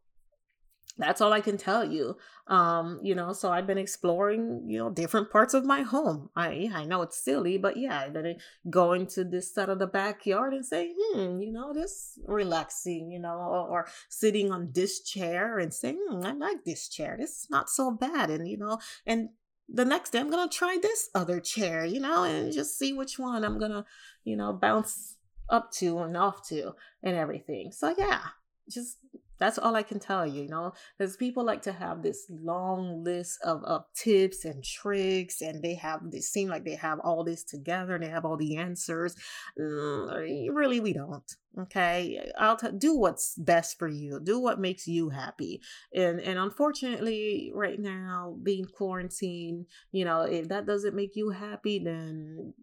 [0.96, 2.16] that's all I can tell you.
[2.46, 6.30] Um, you know, so I've been exploring, you know, different parts of my home.
[6.36, 8.36] I I know it's silly, but yeah, I've been
[8.70, 13.18] going to this side of the backyard and saying, hmm, you know, this relaxing, you
[13.18, 17.16] know, or, or sitting on this chair and saying, hmm, I like this chair.
[17.18, 18.30] This is not so bad.
[18.30, 19.30] And you know, and
[19.68, 23.18] the next day I'm gonna try this other chair, you know, and just see which
[23.18, 23.85] one I'm gonna,
[24.24, 25.16] you know, bounce
[25.48, 26.72] up to and off to
[27.03, 27.72] and everything.
[27.72, 28.20] So yeah,
[28.68, 28.98] just
[29.38, 33.02] that's all I can tell you, you know, because people like to have this long
[33.02, 37.24] list of, of tips and tricks, and they have they seem like they have all
[37.24, 39.14] this together and they have all the answers.
[39.58, 41.30] Mm, really, we don't.
[41.56, 44.18] Okay, I'll t- do what's best for you.
[44.20, 45.60] Do what makes you happy.
[45.94, 51.78] And and unfortunately, right now, being quarantined, you know, if that doesn't make you happy,
[51.78, 52.54] then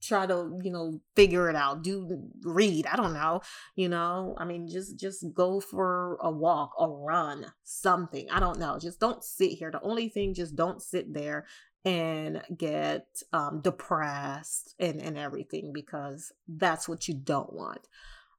[0.00, 3.40] try to you know figure it out do read i don't know
[3.74, 4.34] you know?
[4.38, 9.00] I mean just just go for a walk a run something i don't know just
[9.00, 11.46] don't sit here the only thing just don't sit there
[11.84, 17.86] and get um depressed and and everything because that's what you don't want.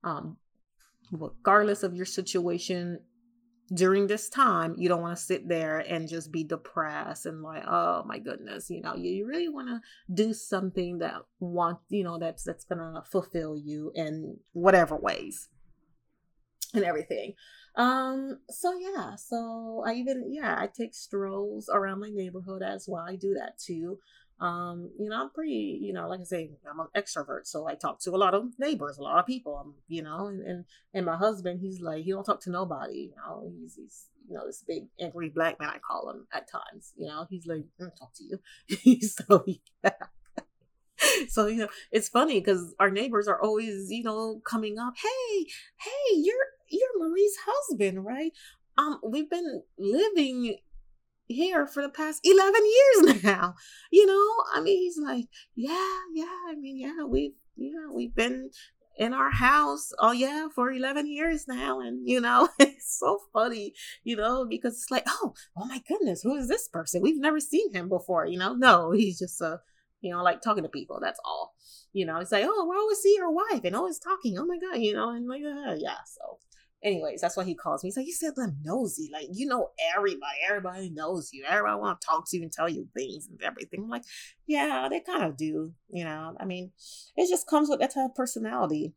[0.04, 0.38] Um
[1.12, 3.00] regardless of your situation
[3.74, 7.64] during this time, you don't want to sit there and just be depressed and like,
[7.68, 9.82] oh my goodness, you know, you you really want to
[10.14, 15.50] do something that want, you know, that's that's gonna fulfill you in whatever ways
[16.74, 17.34] and everything.
[17.76, 23.06] Um, so yeah, so I even yeah, I take strolls around my neighborhood as well.
[23.08, 24.00] I do that too.
[24.40, 27.76] Um, you know, I'm pretty, you know, like I say, I'm an extrovert, so I
[27.76, 30.66] talk to a lot of neighbors, a lot of people, um, you know, and, and,
[30.94, 34.36] and my husband, he's like, he don't talk to nobody, you know, he's, he's, you
[34.36, 37.66] know, this big angry black man, I call him at times, you know, he's like,
[37.80, 39.02] I don't talk to you.
[39.08, 39.44] so,
[39.84, 39.92] yeah.
[41.30, 45.46] so you know it's funny because our neighbors are always you know coming up hey
[45.80, 46.36] hey you're
[46.70, 48.34] you're marie's husband right
[48.78, 50.58] um we've been living
[51.30, 53.56] here for the past 11 years now.
[53.92, 58.50] You know, I mean, he's like, yeah, yeah, I mean, yeah, we've, yeah, we've been
[58.98, 61.80] in our house, oh yeah, for 11 years now.
[61.80, 66.22] And, you know, it's so funny, you know, because it's like, oh, oh my goodness,
[66.22, 67.02] who is this person?
[67.02, 68.54] We've never seen him before, you know?
[68.54, 69.58] No, he's just, uh,
[70.02, 71.00] you know, like talking to people.
[71.02, 71.54] That's all.
[71.94, 74.38] You know, it's like, oh, we always see your wife and always talking.
[74.38, 75.98] Oh my God, you know, and like, uh, yeah.
[76.06, 76.38] So,
[76.82, 77.88] Anyways, that's why he calls me.
[77.88, 79.10] He's like, you said I'm nosy.
[79.12, 80.38] Like, you know everybody.
[80.48, 81.44] Everybody knows you.
[81.48, 83.84] Everybody want to talk to you and tell you things and everything.
[83.84, 84.06] I'm like,
[84.48, 85.74] yeah, they kind of do.
[85.90, 86.72] You know, I mean,
[87.18, 88.94] it just comes with that type of personality.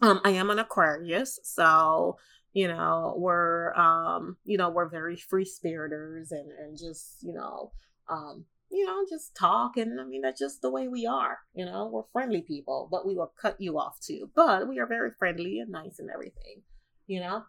[0.00, 2.18] Um, I am an Aquarius, so
[2.52, 7.72] you know, we're um, you know, we're very free spiriters and and just, you know,
[8.08, 9.76] um, you know, just talk.
[9.76, 11.38] And I mean, that's just the way we are.
[11.54, 14.30] You know, we're friendly people, but we will cut you off too.
[14.34, 16.62] But we are very friendly and nice and everything,
[17.06, 17.44] you know?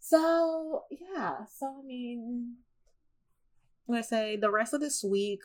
[0.00, 1.44] So, yeah.
[1.58, 2.56] So, I mean,
[3.92, 5.40] I say the rest of this week,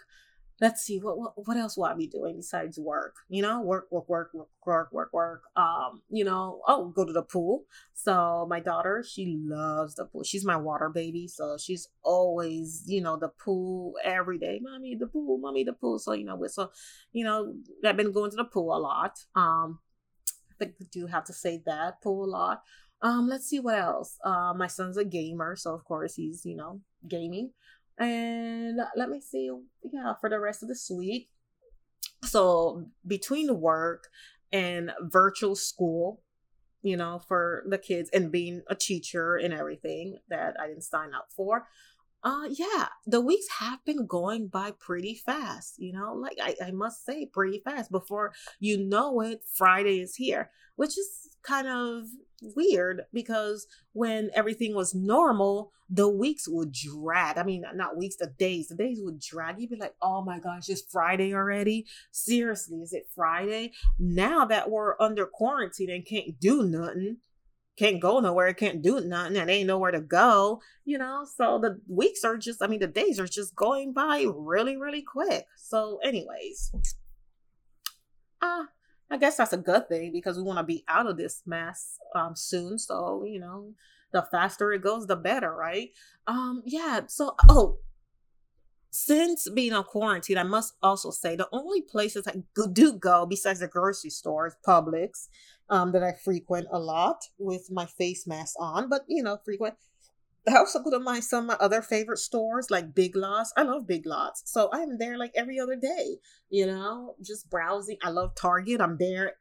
[0.62, 3.15] let's see what, what what else will I be doing besides work?
[3.27, 5.41] You know, work, work, work, work, work, work, work.
[5.55, 7.65] Um, you know, oh, go to the pool.
[7.93, 10.23] So my daughter, she loves the pool.
[10.23, 14.60] She's my water baby, so she's always, you know, the pool every day.
[14.62, 15.99] Mommy, the pool, mommy, the pool.
[15.99, 16.71] So you know, with so,
[17.12, 17.53] you know,
[17.84, 19.19] I've been going to the pool a lot.
[19.36, 19.79] Um,
[20.62, 22.63] I do have to say that pool a lot.
[23.05, 24.17] Um, let's see what else.
[24.25, 27.51] Uh, my son's a gamer, so of course he's you know gaming.
[27.99, 29.51] And let me see,
[29.83, 31.29] yeah, for the rest of this week.
[32.23, 34.07] So between work
[34.51, 36.23] and virtual school,
[36.81, 41.13] you know, for the kids and being a teacher and everything that I didn't sign
[41.13, 41.67] up for.
[42.25, 46.71] Uh yeah, the weeks have been going by pretty fast, you know, like I, I
[46.71, 47.91] must say pretty fast.
[47.91, 52.05] Before you know it, Friday is here, which is kind of
[52.41, 57.38] weird because when everything was normal, the weeks would drag.
[57.38, 58.69] I mean, not weeks, the days.
[58.69, 59.59] The days would drag.
[59.59, 61.85] You'd be like, oh my gosh, it's Friday already?
[62.11, 63.73] Seriously, is it Friday?
[63.99, 67.17] Now that we're under quarantine and can't do nothing,
[67.77, 71.25] can't go nowhere, can't do nothing, and ain't nowhere to go, you know?
[71.35, 75.01] So the weeks are just, I mean, the days are just going by really, really
[75.01, 75.45] quick.
[75.57, 76.73] So, anyways,
[78.41, 78.63] uh,
[79.09, 81.99] I guess that's a good thing because we want to be out of this mess
[82.15, 82.79] um, soon.
[82.79, 83.73] So, you know,
[84.11, 85.89] the faster it goes, the better, right?
[86.27, 87.01] Um, yeah.
[87.07, 87.79] So, oh,
[88.97, 93.59] since being on quarantine, I must also say the only places I do go besides
[93.59, 95.27] the grocery stores, Publix,
[95.69, 99.75] um, that I frequent a lot with my face mask on, but you know, frequent
[100.47, 103.51] I also go to my some of my other favorite stores like Big Lots.
[103.58, 106.17] I love Big Lots, so I'm there like every other day.
[106.49, 107.97] You know, just browsing.
[108.04, 108.82] I love Target.
[108.82, 109.34] I'm there.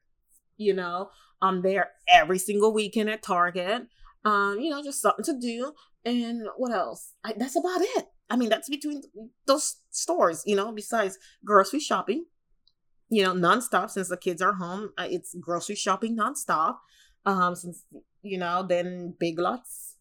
[0.57, 1.11] You know,
[1.43, 3.87] I'm there every single weekend at Target.
[4.25, 5.73] Um, you know, just something to do.
[6.05, 7.13] And what else?
[7.23, 8.07] I, that's about it.
[8.31, 9.03] I mean, that's between
[9.47, 10.43] those stores.
[10.47, 12.25] You know, besides grocery shopping.
[13.09, 14.91] You know, nonstop since the kids are home.
[14.99, 16.77] It's grocery shopping nonstop.
[17.27, 17.85] Um, since
[18.23, 19.95] you know, then Big Lots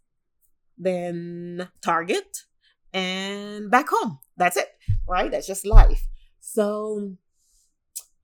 [0.77, 2.39] then Target,
[2.93, 4.19] and back home.
[4.37, 4.69] That's it,
[5.07, 5.31] right?
[5.31, 6.07] That's just life.
[6.39, 7.15] So,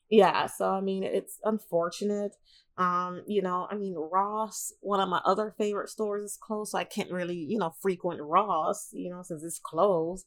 [0.10, 2.36] yeah, so I mean, it's unfortunate.
[2.78, 6.78] Um, you know, I mean, Ross, one of my other favorite stores, is closed, so
[6.78, 10.26] I can't really, you know, frequent Ross, you know, since it's closed.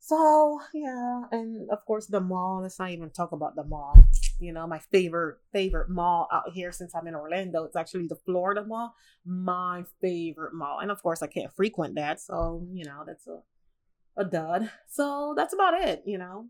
[0.00, 2.62] So, yeah, and of course, the mall.
[2.62, 3.96] Let's not even talk about the mall.
[4.40, 8.14] You know my favorite favorite mall out here since i'm in orlando it's actually the
[8.24, 8.94] florida mall
[9.26, 10.78] my favorite mall.
[10.78, 13.40] And of course i can't frequent that so you know that's a
[14.16, 14.70] a dud.
[14.88, 16.46] So that's about it you know.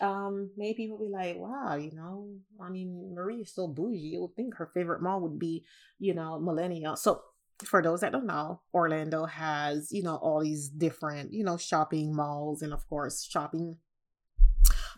[0.00, 2.28] Um maybe people be like wow you know
[2.60, 3.98] i mean marie is so bougie.
[4.14, 5.64] You would think her favorite mall would be
[5.98, 6.96] you know Millenia.
[6.96, 7.22] So
[7.64, 12.14] for those that don't know, Orlando has, you know, all these different, you know, shopping
[12.14, 13.76] malls and of course shopping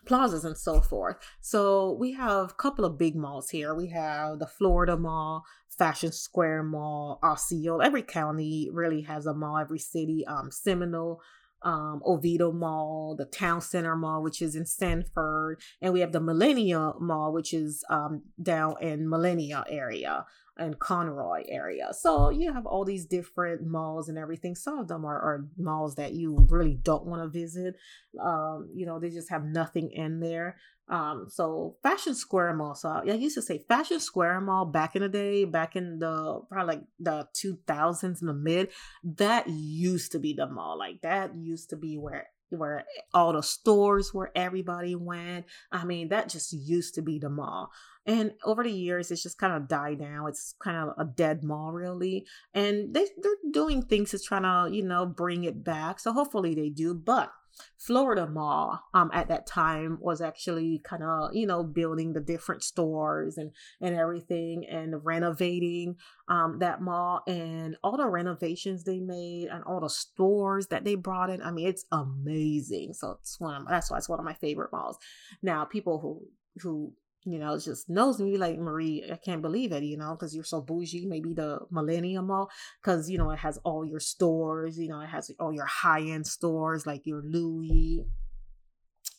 [0.05, 1.17] plazas and so forth.
[1.41, 3.75] So we have a couple of big malls here.
[3.75, 7.85] We have the Florida Mall, Fashion Square Mall, Osceola.
[7.85, 9.59] Every county really has a mall.
[9.59, 11.21] Every city, um, Seminole,
[11.63, 16.21] um, Oviedo Mall, the Town Center Mall, which is in Sanford, and we have the
[16.21, 20.27] Millenia Mall, which is um, down in Millenia area
[20.59, 21.89] and Conroy area.
[21.93, 24.55] So you have all these different malls and everything.
[24.55, 27.75] Some of them are, are malls that you really don't want to visit.
[28.21, 30.57] Um, you know, they just have nothing in there.
[30.89, 32.75] Um, so Fashion Square Mall.
[32.75, 36.41] So I used to say Fashion Square Mall back in the day, back in the
[36.51, 38.69] probably like the 2000s in the mid,
[39.03, 40.79] that used to be the mall.
[40.79, 45.47] Like that used to be where where all the stores where everybody went.
[45.71, 47.71] I mean, that just used to be the mall.
[48.05, 50.29] And over the years, it's just kind of died down.
[50.29, 52.27] It's kind of a dead mall, really.
[52.53, 56.01] And they, they're doing things to try to, you know, bring it back.
[56.01, 56.95] So hopefully they do.
[56.95, 57.33] But
[57.77, 62.63] Florida Mall um at that time was actually kind of you know building the different
[62.63, 65.97] stores and and everything and renovating
[66.29, 70.95] um that mall and all the renovations they made and all the stores that they
[70.95, 71.43] brought in.
[71.43, 72.95] I mean it's amazing.
[72.95, 74.99] So it's one of, that's why it's one of my favorite malls.
[75.43, 76.27] Now people who
[76.61, 76.93] who
[77.25, 79.05] you know, just knows me like Marie.
[79.11, 81.07] I can't believe it, you know, because you're so bougie.
[81.07, 82.51] Maybe the Millenia Mall,
[82.83, 84.79] because you know it has all your stores.
[84.79, 88.05] You know, it has all your high end stores like your Louis,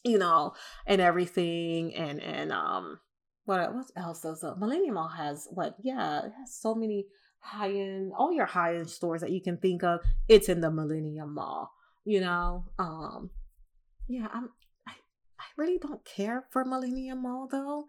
[0.04, 0.54] you know,
[0.86, 1.96] and everything.
[1.96, 3.00] And and um,
[3.46, 5.48] what what else does the Millenia Mall has?
[5.52, 5.76] What?
[5.82, 7.06] Yeah, it has so many
[7.40, 10.02] high end, all your high end stores that you can think of.
[10.28, 11.72] It's in the Millenia Mall.
[12.04, 13.30] You know, um,
[14.10, 14.50] yeah, I'm
[15.58, 17.86] really don't care for Millenia Mall though.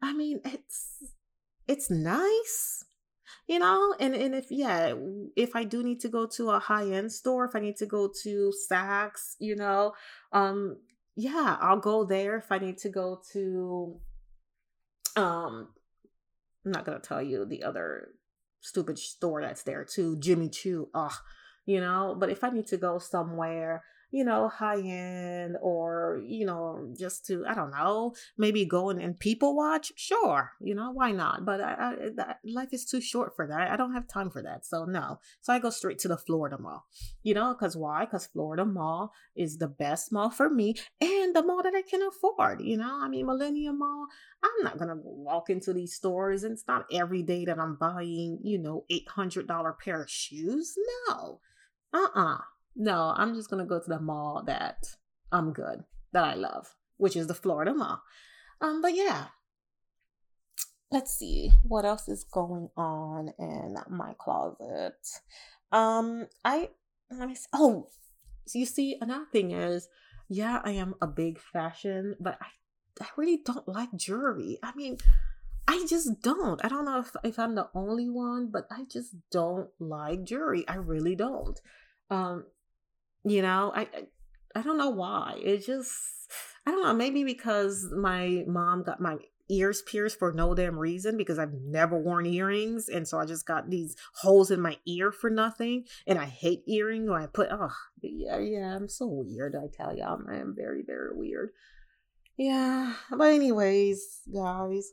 [0.00, 1.02] I mean, it's
[1.66, 2.84] it's nice,
[3.46, 3.94] you know.
[3.98, 4.94] And and if yeah,
[5.36, 7.86] if I do need to go to a high end store, if I need to
[7.86, 9.92] go to Saks, you know,
[10.32, 10.78] um,
[11.16, 12.36] yeah, I'll go there.
[12.36, 14.00] If I need to go to,
[15.16, 15.68] um,
[16.64, 18.10] I'm not gonna tell you the other
[18.60, 20.88] stupid store that's there too, Jimmy Choo.
[20.94, 21.14] Ugh,
[21.66, 22.16] you know.
[22.18, 27.26] But if I need to go somewhere you know, high end or, you know, just
[27.26, 31.44] to, I don't know, maybe go and, and people watch, sure, you know, why not?
[31.44, 33.70] But I, I, that, life is too short for that.
[33.70, 34.64] I don't have time for that.
[34.64, 35.20] So, no.
[35.42, 36.86] So I go straight to the Florida Mall,
[37.22, 38.06] you know, because why?
[38.06, 42.02] Because Florida Mall is the best mall for me and the mall that I can
[42.02, 43.00] afford, you know.
[43.02, 44.06] I mean, Millenia Mall,
[44.42, 47.76] I'm not going to walk into these stores and it's not every day that I'm
[47.76, 50.74] buying, you know, $800 pair of shoes.
[51.08, 51.40] No.
[51.92, 52.34] Uh uh-uh.
[52.34, 52.38] uh
[52.78, 54.86] no, I'm just gonna go to the mall that
[55.30, 58.00] I'm good, that I love, which is the Florida Mall.
[58.60, 59.26] Um, but yeah.
[60.90, 64.96] Let's see what else is going on in my closet.
[65.70, 66.70] Um, I
[67.10, 67.46] let me see.
[67.52, 67.88] Oh,
[68.46, 69.86] so you see, another thing is,
[70.30, 72.46] yeah, I am a big fashion, but I
[73.00, 74.58] I really don't like jewelry.
[74.62, 74.98] I mean,
[75.66, 76.64] I just don't.
[76.64, 80.66] I don't know if, if I'm the only one, but I just don't like jewelry.
[80.66, 81.60] I really don't.
[82.10, 82.44] Um,
[83.24, 83.88] you know, I
[84.54, 85.40] I don't know why.
[85.42, 85.92] It just
[86.66, 89.18] I don't know, maybe because my mom got my
[89.50, 93.46] ears pierced for no damn reason because I've never worn earrings and so I just
[93.46, 97.48] got these holes in my ear for nothing and I hate earrings when I put
[97.50, 97.70] oh
[98.02, 101.50] yeah yeah I'm so weird I tell you I am very very weird
[102.36, 104.90] yeah but anyways guys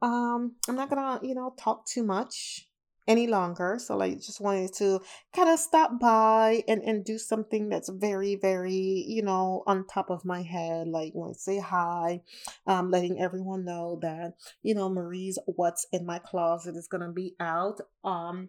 [0.00, 2.68] um I'm not gonna you know talk too much
[3.06, 3.78] any longer.
[3.80, 5.00] So like just wanted to
[5.34, 10.10] kind of stop by and, and do something that's very, very, you know, on top
[10.10, 10.88] of my head.
[10.88, 12.20] Like want to say hi,
[12.66, 17.34] um, letting everyone know that, you know, Marie's What's in My Closet is gonna be
[17.40, 17.80] out.
[18.04, 18.48] Um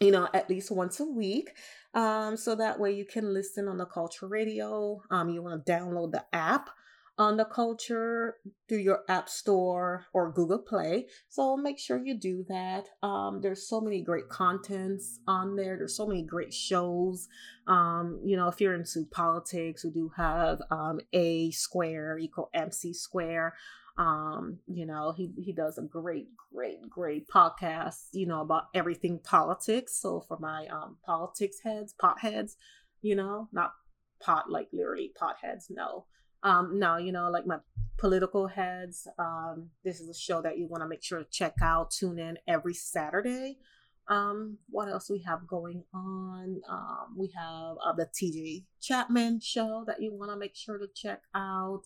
[0.00, 1.52] you know, at least once a week.
[1.94, 5.00] Um, so that way you can listen on the culture radio.
[5.10, 6.70] Um, you want to download the app
[7.18, 8.36] on the culture
[8.68, 11.06] through your app store or Google Play.
[11.28, 12.88] So make sure you do that.
[13.02, 15.76] Um, there's so many great contents on there.
[15.76, 17.28] There's so many great shows.
[17.66, 22.92] Um, you know, if you're into politics, we do have um, A Square equal MC
[22.92, 23.54] Square.
[23.98, 29.20] Um, you know, he he does a great, great, great podcast, you know, about everything
[29.24, 29.98] politics.
[29.98, 32.56] So for my um politics heads, pot heads,
[33.00, 33.72] you know, not
[34.20, 36.04] pot like literally pot heads, no
[36.42, 37.58] um, no, you know, like my
[37.98, 39.08] political heads.
[39.18, 41.90] Um, this is a show that you want to make sure to check out.
[41.90, 43.58] Tune in every Saturday.
[44.08, 46.60] Um, what else we have going on?
[46.68, 50.86] Um, we have uh, the TJ Chapman show that you want to make sure to
[50.94, 51.82] check out.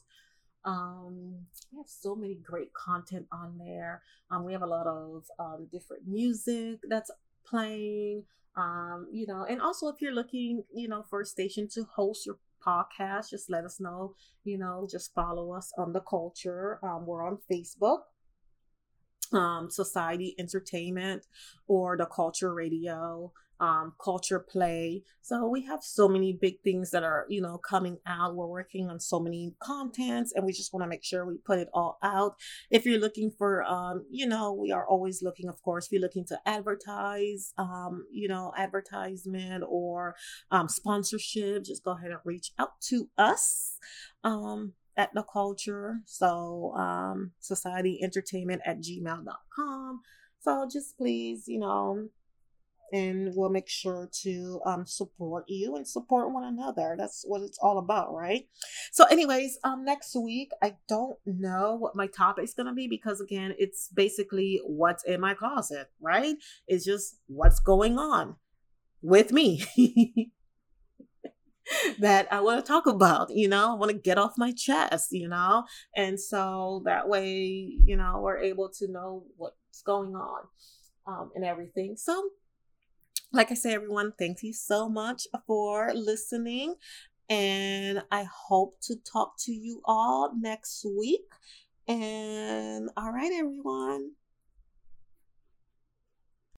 [0.64, 4.02] Um, we have so many great content on there.
[4.30, 7.10] Um, we have a lot of um, different music that's
[7.46, 8.24] playing.
[8.56, 12.26] Um, you know, and also if you're looking, you know, for a station to host
[12.26, 14.14] your podcast, just let us know.
[14.44, 16.78] You know, just follow us on the culture.
[16.82, 18.00] Um, we're on Facebook,
[19.32, 21.26] um, Society Entertainment,
[21.68, 25.02] or the Culture Radio um, culture play.
[25.22, 28.34] So we have so many big things that are, you know, coming out.
[28.34, 31.58] We're working on so many contents and we just want to make sure we put
[31.58, 32.34] it all out.
[32.70, 36.00] If you're looking for, um, you know, we are always looking, of course, if you're
[36.00, 40.16] looking to advertise, um, you know, advertisement or
[40.50, 43.76] um, sponsorship, just go ahead and reach out to us.
[44.24, 46.00] Um, at the culture.
[46.04, 50.00] So, um, society entertainment at gmail.com.
[50.40, 52.08] So just please, you know,
[52.92, 56.94] and we'll make sure to um, support you and support one another.
[56.98, 58.46] That's what it's all about, right?
[58.92, 63.20] So, anyways, um, next week I don't know what my topic is gonna be because
[63.20, 66.36] again, it's basically what's in my closet, right?
[66.66, 68.36] It's just what's going on
[69.02, 69.64] with me.
[72.00, 75.08] that I want to talk about, you know, I want to get off my chest,
[75.12, 75.64] you know,
[75.96, 80.42] and so that way, you know, we're able to know what's going on
[81.06, 81.96] um, and everything.
[81.96, 82.30] So
[83.32, 86.74] like I say, everyone, thank you so much for listening.
[87.28, 91.32] And I hope to talk to you all next week.
[91.86, 94.12] And all right, everyone.